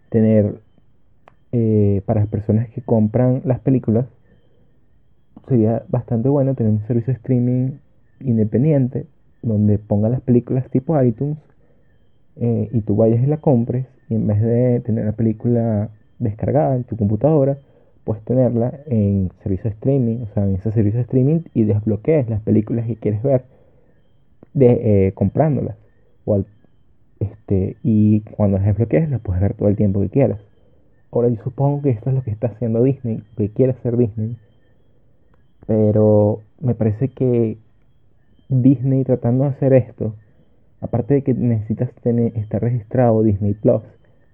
tener 0.09 0.59
eh, 1.57 2.01
para 2.05 2.19
las 2.19 2.29
personas 2.29 2.67
que 2.67 2.81
compran 2.81 3.41
las 3.45 3.61
películas. 3.61 4.07
Sería 5.47 5.83
bastante 5.87 6.27
bueno 6.27 6.53
tener 6.53 6.73
un 6.73 6.85
servicio 6.85 7.13
de 7.13 7.17
streaming 7.17 7.77
independiente 8.19 9.05
donde 9.41 9.77
ponga 9.77 10.09
las 10.09 10.19
películas 10.19 10.69
tipo 10.69 11.01
iTunes 11.01 11.37
eh, 12.35 12.67
y 12.73 12.81
tú 12.81 12.97
vayas 12.97 13.23
y 13.23 13.27
la 13.27 13.37
compres 13.37 13.85
y 14.09 14.15
en 14.15 14.27
vez 14.27 14.41
de 14.41 14.81
tener 14.81 15.05
la 15.05 15.13
película 15.13 15.91
descargada 16.19 16.75
en 16.75 16.83
tu 16.83 16.97
computadora, 16.97 17.57
puedes 18.03 18.21
tenerla 18.25 18.77
en 18.87 19.31
servicio 19.41 19.69
streaming, 19.69 20.23
o 20.23 20.33
sea, 20.33 20.43
en 20.43 20.55
ese 20.55 20.73
servicio 20.73 20.97
de 20.97 21.03
streaming 21.03 21.39
y 21.53 21.63
desbloquees 21.63 22.29
las 22.29 22.41
películas 22.41 22.85
que 22.85 22.97
quieres 22.97 23.23
ver 23.23 23.45
de, 24.53 25.07
eh, 25.07 25.11
comprándolas. 25.13 25.77
O 26.25 26.43
este, 27.21 27.77
y 27.81 28.21
cuando 28.35 28.57
las 28.57 28.67
desbloquees 28.67 29.09
las 29.09 29.21
puedes 29.21 29.41
ver 29.41 29.53
todo 29.53 29.69
el 29.69 29.77
tiempo 29.77 30.01
que 30.01 30.09
quieras. 30.09 30.41
Ahora 31.15 31.29
yo 31.29 31.41
supongo 31.43 31.81
que 31.81 31.91
esto 31.91 32.09
es 32.09 32.15
lo 32.17 32.23
que 32.23 32.31
está 32.31 32.47
haciendo 32.47 32.83
Disney, 32.83 33.23
que 33.37 33.49
quiere 33.49 33.71
hacer 33.71 33.95
Disney. 33.95 34.35
Pero 35.65 36.41
me 36.59 36.75
parece 36.75 37.07
que 37.07 37.57
Disney 38.49 39.05
tratando 39.05 39.45
de 39.45 39.51
hacer 39.51 39.71
esto, 39.71 40.13
aparte 40.81 41.13
de 41.13 41.21
que 41.23 41.33
necesitas 41.33 41.89
tener, 42.03 42.37
estar 42.37 42.61
registrado 42.61 43.23
Disney 43.23 43.53
Plus, 43.53 43.81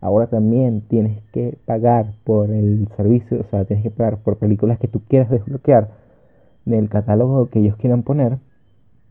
ahora 0.02 0.26
también 0.26 0.82
tienes 0.88 1.22
que 1.34 1.56
pagar 1.66 2.14
por 2.24 2.50
el 2.50 2.88
servicio, 2.98 3.42
o 3.42 3.44
sea, 3.52 3.64
tienes 3.66 3.84
que 3.84 3.92
pagar 3.92 4.18
por 4.18 4.38
películas 4.38 4.80
que 4.80 4.88
tú 4.88 5.02
quieras 5.08 5.30
desbloquear 5.30 5.92
del 6.66 6.90
catálogo 6.90 7.48
que 7.50 7.60
ellos 7.60 7.76
quieran 7.78 8.02
poner, 8.02 8.40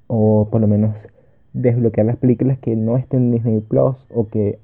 o 0.09 0.49
por 0.51 0.61
lo 0.61 0.67
menos 0.67 0.97
desbloquear 1.53 2.07
las 2.07 2.17
películas 2.17 2.59
que 2.59 2.75
no 2.75 2.97
estén 2.97 3.27
en 3.27 3.31
Disney 3.31 3.61
Plus 3.61 3.97
o 4.13 4.27
que 4.27 4.59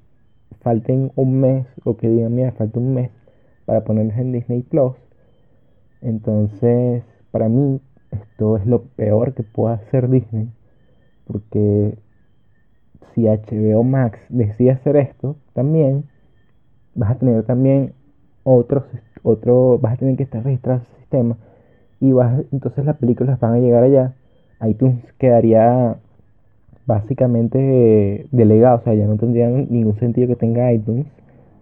falten 0.61 1.13
un 1.17 1.41
mes 1.41 1.67
o 1.85 1.97
que 1.97 2.09
digan, 2.09 2.35
mira, 2.35 2.53
falta 2.53 2.79
un 2.79 2.95
mes 2.95 3.11
para 3.65 3.85
ponerlas 3.85 4.19
en 4.19 4.33
Disney 4.33 4.63
Plus. 4.63 4.95
Entonces, 6.03 7.05
para 7.31 7.49
mí, 7.49 7.81
esto 8.11 8.57
es 8.57 8.67
lo 8.67 8.83
peor 8.83 9.35
que 9.35 9.43
puede 9.43 9.75
hacer 9.75 10.09
Disney, 10.09 10.49
porque 11.27 11.99
si 13.15 13.27
HBO 13.27 13.83
Max 13.83 14.19
decide 14.29 14.73
hacer 14.73 14.97
esto 14.97 15.37
también, 15.53 16.05
vas 16.95 17.11
a 17.11 17.19
tener 17.19 17.45
también 17.45 17.95
otros, 18.45 18.85
otro, 19.23 19.79
vas 19.79 19.95
a 19.95 19.97
tener 19.97 20.17
que 20.17 20.23
estar 20.23 20.45
registrado 20.45 20.83
ese 20.83 21.01
sistema 21.01 21.37
y 22.01 22.13
vas, 22.13 22.45
entonces 22.53 22.85
las 22.85 22.97
películas 22.97 23.41
van 23.41 23.55
a 23.55 23.59
llegar 23.59 23.83
allá. 23.83 24.15
iTunes 24.61 25.03
quedaría 25.19 25.99
básicamente 26.87 28.27
delegado, 28.31 28.79
o 28.79 28.81
sea, 28.83 28.95
ya 28.95 29.07
no 29.07 29.17
tendría 29.17 29.49
ningún 29.49 29.99
sentido 29.99 30.29
que 30.29 30.37
tenga 30.37 30.73
iTunes 30.73 31.07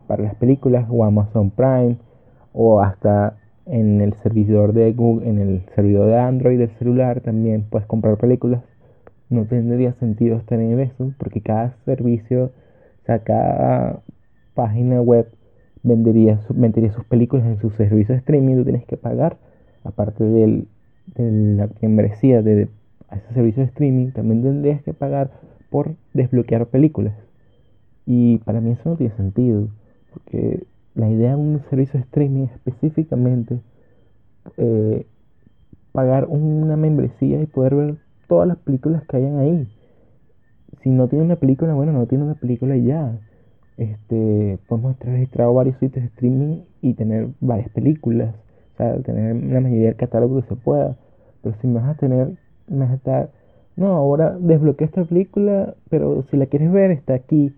para 0.07 0.23
las 0.23 0.35
películas 0.37 0.87
o 0.91 1.05
Amazon 1.05 1.51
Prime 1.51 1.97
o 2.53 2.81
hasta 2.81 3.37
en 3.67 4.03
el 4.03 4.13
servidor 4.23 4.75
de 4.75 4.93
Google, 4.93 5.29
en 5.29 5.39
el 5.39 5.63
servidor 5.75 6.09
de 6.09 6.19
Android 6.19 6.59
del 6.59 6.71
celular 6.79 7.21
también 7.21 7.65
puedes 7.71 7.87
comprar 7.87 8.19
películas. 8.19 8.63
No 9.31 9.47
tendría 9.47 9.95
sentido 9.95 10.37
estar 10.37 10.61
en 10.61 10.79
eso 10.81 11.13
porque 11.19 11.41
cada 11.41 11.75
servicio, 11.87 12.45
o 12.45 13.07
sea, 13.07 13.21
cada 13.21 14.01
página 14.55 15.01
web 15.01 15.29
vendería, 15.83 16.41
vendería 16.51 16.93
sus 16.93 17.05
películas 17.07 17.47
en 17.47 17.59
su 17.59 17.71
servicio 17.71 18.15
de 18.15 18.19
streaming, 18.19 18.57
tú 18.57 18.65
tienes 18.65 18.85
que 18.85 18.99
pagar, 18.99 19.39
aparte 19.83 20.25
de 20.25 20.67
la 21.17 21.69
membresía 21.81 22.43
de, 22.43 22.69
ese 23.17 23.35
servicio 23.35 23.63
de 23.63 23.69
streaming, 23.69 24.11
también 24.13 24.43
tendrías 24.43 24.83
que 24.83 24.93
pagar 24.93 25.31
por 25.71 25.95
desbloquear 26.13 26.67
películas. 26.67 27.15
Y 28.07 28.39
para 28.39 28.61
mí 28.61 28.73
eso 28.73 28.91
no 28.91 28.97
tiene 28.97 29.15
sentido, 29.17 29.69
porque 30.13 30.65
la 30.95 31.09
idea 31.11 31.31
de 31.31 31.37
un 31.37 31.63
servicio 31.71 31.99
de 31.99 32.05
streaming 32.05 32.45
es 32.45 32.53
específicamente 32.53 33.59
eh, 34.57 35.07
pagar 35.93 36.27
una 36.29 36.77
membresía 36.77 37.41
y 37.41 37.47
poder 37.47 37.75
ver 37.75 37.97
todas 38.29 38.49
las 38.49 38.59
películas 38.59 39.03
que 39.07 39.17
hayan 39.17 39.39
ahí. 39.39 39.69
si 40.83 40.91
no 40.91 41.09
tiene 41.09 41.25
una 41.25 41.37
película, 41.37 41.73
bueno, 41.75 41.93
no 41.93 42.07
tiene 42.07 42.25
una 42.25 42.35
película 42.35 42.77
y 42.77 42.85
ya. 42.85 43.19
Este, 43.77 44.59
podemos 44.69 44.93
estar 44.93 45.09
registrados 45.09 45.55
varios 45.55 45.79
sitios 45.79 46.05
de 46.05 46.09
streaming 46.09 46.63
y 46.83 46.95
tener 46.95 47.29
varias 47.41 47.69
películas, 47.71 48.35
o 48.75 48.77
sea, 48.77 49.01
tener 49.03 49.35
la 49.37 49.61
mayoría 49.61 49.87
del 49.87 49.97
catálogo 49.97 50.41
que 50.43 50.49
se 50.49 50.57
pueda. 50.57 50.97
Pero 51.43 51.57
si 51.61 51.67
me 51.67 51.81
vas 51.81 51.89
a 51.89 51.95
tener, 51.95 52.37
estar, 52.95 53.31
no, 53.77 53.89
ahora 53.89 54.37
desbloquea 54.39 54.87
esta 54.87 55.05
película, 55.05 55.75
pero 55.91 56.25
si 56.31 56.37
la 56.37 56.47
quieres 56.47 56.73
ver 56.73 56.91
está 56.91 57.15
aquí 57.15 57.53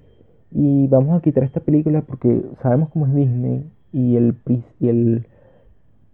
y 0.53 0.87
vamos 0.89 1.17
a 1.17 1.23
quitar 1.23 1.45
esta 1.45 1.61
película 1.61 2.03
porque 2.03 2.43
sabemos 2.63 2.89
cómo 2.91 3.07
es 3.07 3.15
Disney 3.15 3.65
y 3.93 4.17
el 4.17 4.35
y 4.81 4.89
el 4.89 5.27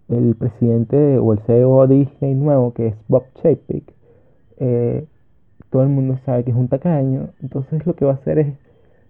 el 0.09 0.35
presidente 0.35 1.19
o 1.19 1.33
el 1.33 1.39
CEO 1.41 1.87
de 1.87 1.95
Disney 1.97 2.35
nuevo 2.35 2.73
que 2.75 2.89
es 2.89 2.95
Bob 3.09 3.25
Chapek 3.37 3.85
eh, 4.59 5.05
todo 5.71 5.83
el 5.83 5.89
mundo 5.89 6.19
sabe 6.25 6.45
que 6.45 6.51
es 6.51 6.57
un 6.57 6.69
tacaño 6.69 7.31
entonces 7.41 7.87
lo 7.87 7.95
que 7.95 8.05
va 8.05 8.13
a 8.13 8.15
hacer 8.17 8.39
es 8.39 8.49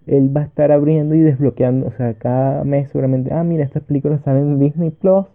él 0.06 0.36
va 0.36 0.42
a 0.42 0.44
estar 0.44 0.72
abriendo 0.72 1.14
y 1.14 1.20
desbloqueando 1.20 1.86
o 1.86 1.92
sea 1.92 2.14
cada 2.14 2.64
mes 2.64 2.90
seguramente 2.90 3.32
ah 3.32 3.44
mira 3.44 3.64
estas 3.64 3.84
películas 3.84 4.20
salen 4.24 4.52
en 4.52 4.58
Disney 4.58 4.90
Plus 4.90 5.26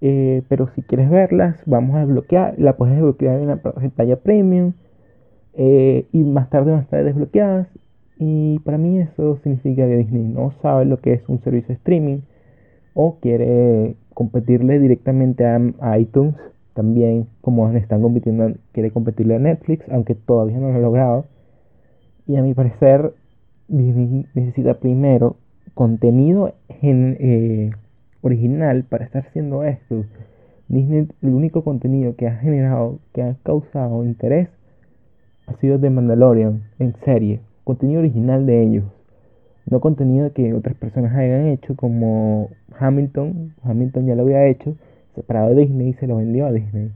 eh, 0.00 0.42
pero 0.48 0.68
si 0.74 0.82
quieres 0.82 1.10
verlas 1.10 1.60
vamos 1.66 1.96
a 1.96 2.00
desbloquear 2.00 2.54
la 2.58 2.76
puedes 2.76 2.94
desbloquear 2.94 3.40
en 3.40 3.48
la 3.48 3.56
pantalla 3.56 4.16
premium 4.16 4.72
eh, 5.54 6.06
y 6.12 6.22
más 6.22 6.50
tarde 6.50 6.70
van 6.70 6.80
a 6.80 6.82
estar 6.84 7.04
desbloqueadas 7.04 7.68
y 8.18 8.58
para 8.60 8.78
mí 8.78 8.98
eso 8.98 9.38
significa 9.42 9.86
que 9.86 9.96
Disney 9.96 10.22
no 10.22 10.52
sabe 10.62 10.84
lo 10.84 10.98
que 10.98 11.12
es 11.14 11.28
un 11.28 11.40
servicio 11.40 11.68
de 11.68 11.74
streaming 11.74 12.18
o 12.94 13.18
quiere 13.20 13.94
competirle 14.12 14.80
directamente 14.80 15.46
a, 15.46 15.98
iTunes, 16.00 16.34
también 16.74 17.28
como 17.40 17.70
están 17.70 18.02
compitiendo, 18.02 18.52
quiere 18.72 18.90
competirle 18.90 19.36
a 19.36 19.38
Netflix, 19.38 19.84
aunque 19.92 20.16
todavía 20.16 20.58
no 20.58 20.70
lo 20.70 20.74
ha 20.74 20.80
logrado. 20.80 21.24
Y 22.26 22.34
a 22.34 22.42
mi 22.42 22.54
parecer, 22.54 23.14
Disney 23.68 24.26
necesita 24.34 24.74
primero 24.74 25.36
contenido 25.74 26.52
eh, 26.82 27.70
original 28.22 28.84
para 28.84 29.04
estar 29.04 29.26
haciendo 29.26 29.64
esto. 29.64 30.04
Disney, 30.68 31.08
el 31.22 31.34
único 31.34 31.64
contenido 31.64 32.14
que 32.16 32.26
ha 32.26 32.36
generado, 32.36 32.98
que 33.12 33.22
ha 33.22 33.36
causado 33.42 34.04
interés, 34.04 34.48
ha 35.46 35.54
sido 35.56 35.78
The 35.78 35.90
Mandalorian 35.90 36.64
en 36.78 36.94
serie 37.04 37.40
contenido 37.68 38.00
original 38.00 38.46
de 38.46 38.62
ellos, 38.62 38.84
no 39.66 39.80
contenido 39.80 40.32
que 40.32 40.54
otras 40.54 40.74
personas 40.74 41.14
hayan 41.14 41.48
hecho 41.48 41.76
como 41.76 42.48
Hamilton, 42.78 43.52
Hamilton 43.62 44.06
ya 44.06 44.14
lo 44.14 44.22
había 44.22 44.46
hecho, 44.46 44.74
separado 45.14 45.50
de 45.50 45.66
Disney 45.66 45.90
y 45.90 45.92
se 45.92 46.06
lo 46.06 46.16
vendió 46.16 46.46
a 46.46 46.52
Disney. 46.52 46.92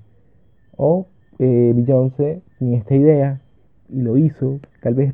O 0.79 1.09
eh, 1.38 1.75
Beyoncé 1.76 2.41
tenía 2.59 2.79
esta 2.79 2.95
idea 2.95 3.43
y 3.91 4.00
lo 4.00 4.17
hizo, 4.17 4.61
tal 4.83 4.95
vez, 4.95 5.12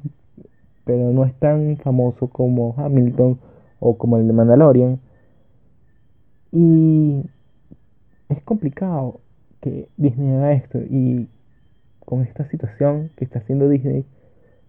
pero 0.84 1.10
no 1.10 1.24
es 1.24 1.34
tan 1.40 1.76
famoso 1.78 2.28
como 2.28 2.76
Hamilton 2.76 3.40
o 3.80 3.98
como 3.98 4.16
el 4.18 4.28
de 4.28 4.34
Mandalorian. 4.34 5.00
Y 6.52 7.24
es 8.28 8.42
complicado 8.42 9.20
que 9.60 9.88
Disney 9.96 10.34
haga 10.34 10.52
esto 10.52 10.78
y 10.78 11.28
con 12.04 12.22
esta 12.22 12.48
situación 12.48 13.10
que 13.16 13.24
está 13.24 13.40
haciendo 13.40 13.68
Disney 13.68 14.04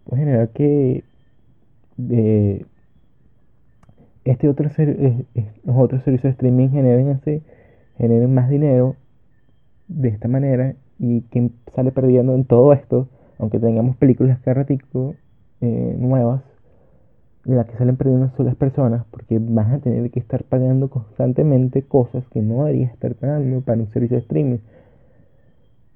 puede 0.06 0.24
generar 0.24 0.50
que 0.50 1.04
eh, 2.10 2.66
este 4.26 4.50
otro 4.50 4.70
ser, 4.70 5.26
los 5.64 5.76
otros 5.78 6.04
servicios 6.04 6.24
de 6.24 6.30
streaming 6.32 6.70
generen 6.70 7.10
así, 7.10 7.42
generen 7.98 8.34
más 8.34 8.50
dinero 8.50 8.96
de 9.88 10.10
esta 10.10 10.28
manera 10.28 10.76
y 11.00 11.22
quien 11.24 11.54
sale 11.76 11.92
perdiendo 11.92 12.36
en 12.36 12.46
todo 12.46 12.74
esto, 12.74 13.08
aunque 13.38 13.60
tengamos 13.60 13.96
películas 13.98 14.40
cada 14.40 14.56
ratico 14.56 15.16
eh, 15.62 15.96
nuevas, 15.98 16.44
las 17.56 17.66
que 17.68 17.78
salen 17.78 17.98
perdiendo 17.98 18.32
son 18.36 18.46
las 18.46 18.56
personas 18.56 19.06
porque 19.12 19.40
van 19.40 19.72
a 19.72 19.80
tener 19.80 20.10
que 20.12 20.20
estar 20.20 20.44
pagando 20.44 20.90
constantemente 20.90 21.84
cosas 21.84 22.24
que 22.32 22.42
no 22.42 22.66
deberían 22.66 22.92
estar 22.92 23.16
pagando 23.16 23.62
para 23.62 23.82
un 23.82 23.88
servicio 23.92 24.18
de 24.18 24.22
streaming. 24.22 24.60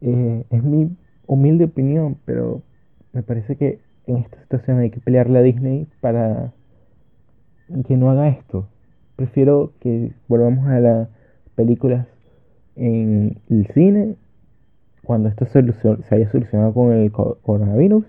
Eh, 0.01 0.45
es 0.49 0.63
mi 0.63 0.95
humilde 1.27 1.65
opinión, 1.65 2.17
pero 2.25 2.61
me 3.13 3.23
parece 3.23 3.55
que 3.55 3.79
en 4.07 4.17
esta 4.17 4.41
situación 4.41 4.79
hay 4.79 4.89
que 4.89 4.99
pelearle 4.99 5.39
a 5.39 5.41
Disney 5.41 5.87
para 6.01 6.53
que 7.87 7.97
no 7.97 8.09
haga 8.09 8.29
esto. 8.29 8.67
Prefiero 9.15 9.71
que 9.79 10.11
volvamos 10.27 10.67
a 10.67 10.79
las 10.79 11.09
películas 11.55 12.07
en 12.75 13.37
el 13.49 13.67
cine 13.73 14.15
cuando 15.03 15.29
esto 15.29 15.45
se, 15.45 15.59
haya 16.15 16.31
solucionado 16.31 16.73
con 16.73 16.91
el 16.91 17.11
coronavirus 17.11 18.05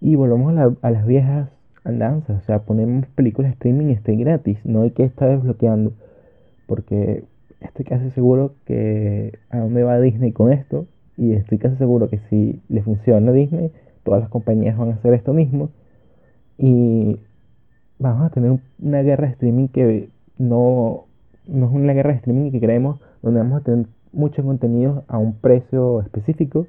y 0.00 0.16
volvamos 0.16 0.76
a, 0.82 0.90
las 0.90 1.06
viejas 1.06 1.50
andanzas. 1.84 2.42
O 2.42 2.46
sea, 2.46 2.60
ponemos 2.60 3.06
películas 3.14 3.52
streaming 3.52 3.88
y 3.90 3.92
esté 3.92 4.16
gratis. 4.16 4.58
No 4.64 4.82
hay 4.82 4.90
que 4.90 5.04
estar 5.04 5.28
desbloqueando. 5.28 5.92
Porque 6.66 7.24
estoy 7.60 7.84
casi 7.84 8.10
seguro 8.10 8.54
que 8.64 9.38
a 9.50 9.58
dónde 9.58 9.82
va 9.82 10.00
Disney 10.00 10.32
con 10.32 10.52
esto. 10.52 10.86
Y 11.16 11.32
estoy 11.32 11.58
casi 11.58 11.76
seguro 11.76 12.08
que 12.08 12.18
si 12.30 12.60
le 12.68 12.82
funciona 12.82 13.30
a 13.30 13.34
Disney, 13.34 13.72
todas 14.02 14.20
las 14.20 14.30
compañías 14.30 14.76
van 14.76 14.90
a 14.90 14.94
hacer 14.94 15.14
esto 15.14 15.32
mismo 15.32 15.70
y 16.60 17.18
vamos 17.98 18.26
a 18.26 18.30
tener 18.30 18.58
una 18.80 19.02
guerra 19.02 19.26
de 19.26 19.32
streaming 19.32 19.68
que 19.68 20.10
no, 20.36 21.06
no 21.46 21.66
es 21.66 21.72
una 21.72 21.94
guerra 21.94 22.10
de 22.10 22.16
streaming 22.16 22.50
que 22.50 22.60
creemos 22.60 23.00
donde 23.22 23.40
vamos 23.40 23.60
a 23.60 23.64
tener 23.64 23.86
mucho 24.12 24.42
contenido 24.42 25.04
a 25.08 25.16
un 25.16 25.34
precio 25.34 26.00
específico, 26.00 26.66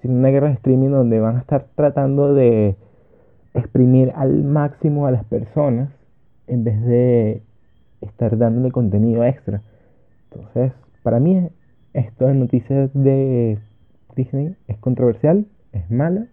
sino 0.00 0.14
una 0.14 0.28
guerra 0.28 0.48
de 0.48 0.54
streaming 0.54 0.90
donde 0.90 1.18
van 1.18 1.36
a 1.36 1.40
estar 1.40 1.66
tratando 1.74 2.32
de 2.34 2.76
exprimir 3.54 4.12
al 4.16 4.42
máximo 4.42 5.06
a 5.06 5.10
las 5.10 5.24
personas 5.24 5.88
en 6.46 6.64
vez 6.64 6.80
de 6.82 7.42
estar 8.00 8.36
dándole 8.36 8.70
contenido 8.70 9.24
extra. 9.24 9.62
Entonces, 10.30 10.72
para 11.02 11.20
mí 11.20 11.48
esto 11.92 12.26
de 12.26 12.34
noticias 12.34 12.90
de 12.92 13.58
Disney 14.16 14.56
es 14.66 14.76
controversial, 14.78 15.46
es 15.72 15.90
mala 15.90 16.26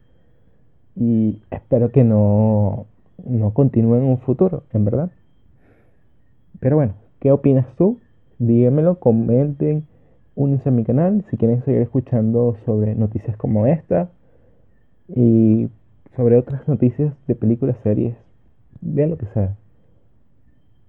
y 0.96 1.42
espero 1.52 1.92
que 1.92 2.04
no, 2.04 2.88
no 3.24 3.54
continúe 3.54 3.96
en 3.96 4.04
un 4.04 4.18
futuro, 4.20 4.64
en 4.74 4.86
verdad. 4.86 5.12
Pero 6.60 6.76
bueno, 6.76 6.94
¿qué 7.20 7.32
opinas 7.32 7.68
tú? 7.78 8.00
Díganmelo, 8.40 9.00
comenten, 9.00 9.86
únanse 10.36 10.70
a 10.70 10.72
mi 10.72 10.84
canal 10.84 11.24
si 11.30 11.38
quieren 11.38 11.64
seguir 11.64 11.82
escuchando 11.82 12.58
sobre 12.66 12.96
noticias 12.96 13.38
como 13.38 13.68
esta 13.68 14.10
y 15.08 15.70
sobre 16.15 16.38
otras 16.38 16.67
noticias 16.67 17.13
de 17.28 17.36
películas, 17.36 17.78
series, 17.84 18.15
vean 18.82 19.12
lo 19.12 19.17
que 19.17 19.28
sea. 19.28 19.56